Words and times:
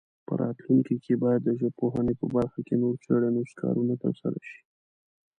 په 0.25 0.33
راتلونکي 0.41 0.95
کې 1.03 1.13
باید 1.23 1.41
د 1.43 1.49
ژبپوهنې 1.59 2.13
په 2.21 2.25
برخه 2.35 2.59
کې 2.67 2.75
نور 2.81 2.95
څېړنیز 3.03 3.51
کارونه 3.61 3.93
ترسره 4.03 4.39
شي. 4.47 4.59